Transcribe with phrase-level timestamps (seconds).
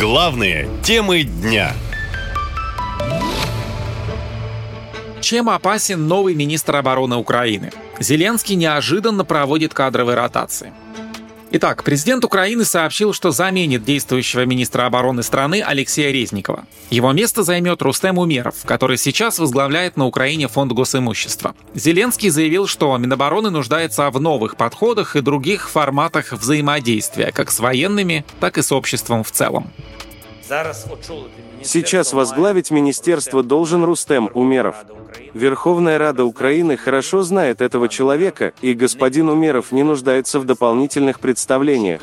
[0.00, 1.74] Главные темы дня.
[5.20, 7.70] Чем опасен новый министр обороны Украины?
[7.98, 10.72] Зеленский неожиданно проводит кадровые ротации.
[11.52, 16.64] Итак, президент Украины сообщил, что заменит действующего министра обороны страны Алексея Резникова.
[16.90, 21.56] Его место займет Рустем Умеров, который сейчас возглавляет на Украине фонд госимущества.
[21.74, 28.24] Зеленский заявил, что Минобороны нуждается в новых подходах и других форматах взаимодействия, как с военными,
[28.38, 29.72] так и с обществом в целом.
[31.62, 34.76] Сейчас возглавить министерство должен Рустем Умеров.
[35.34, 42.02] Верховная Рада Украины хорошо знает этого человека, и господин Умеров не нуждается в дополнительных представлениях.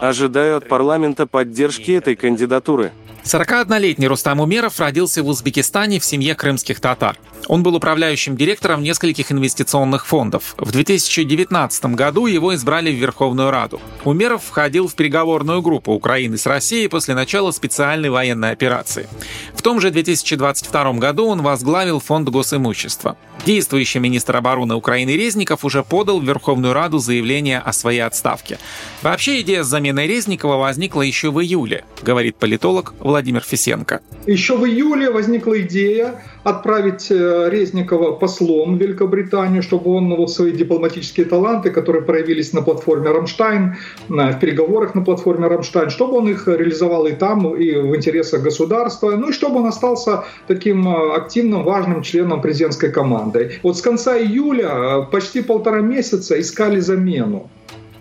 [0.00, 2.92] Ожидаю от парламента поддержки этой кандидатуры.
[3.24, 7.16] 41-летний Рустам Умеров родился в Узбекистане в семье крымских татар.
[7.48, 10.54] Он был управляющим директором нескольких инвестиционных фондов.
[10.56, 13.80] В 2019 году его избрали в Верховную Раду.
[14.04, 19.08] Умеров входил в переговорную группу Украины с Россией после начала специальной военной операции.
[19.54, 23.16] В том же 2022 году он возглавил фонд госимущества.
[23.46, 28.58] Действующий министр обороны Украины Резников уже подал в Верховную Раду заявление о своей отставке.
[29.02, 34.00] Вообще идея с заменой Резникова возникла еще в июле, говорит политолог Владимир Фисенко.
[34.26, 40.52] Еще в июле возникла идея отправить э, Резникова послом в Великобританию, чтобы он вот свои
[40.52, 43.76] дипломатические таланты, которые проявились на платформе «Рамштайн»,
[44.08, 49.10] в переговорах на платформе «Рамштайн», чтобы он их реализовал и там, и в интересах государства,
[49.16, 53.58] ну и чтобы он остался таким э, активным, важным членом президентской команды.
[53.62, 57.50] Вот с конца июля э, почти полтора месяца искали замену.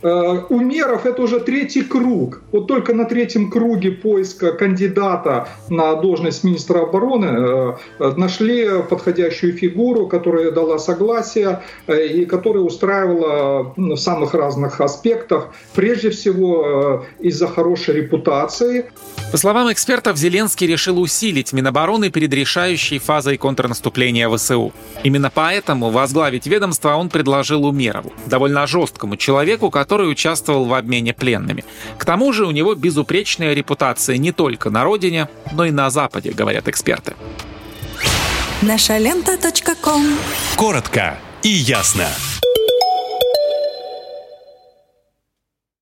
[0.01, 2.41] Э, Умеров это уже третий круг.
[2.51, 10.07] Вот только на третьем круге поиска кандидата на должность министра обороны э, нашли подходящую фигуру,
[10.07, 15.49] которая дала согласие э, и которая устраивала в самых разных аспектах.
[15.75, 18.85] Прежде всего из-за хорошей репутации.
[19.31, 24.71] По словам экспертов, Зеленский решил усилить Минобороны перед решающей фазой контрнаступления ВСУ.
[25.03, 31.63] Именно поэтому возглавить ведомство он предложил Умерову, довольно жесткому человеку, который участвовал в обмене пленными.
[31.97, 36.31] К тому же у него безупречная репутация не только на родине, но и на Западе,
[36.31, 37.15] говорят эксперты.
[38.61, 39.37] Наша лента.
[40.55, 42.07] Коротко и ясно.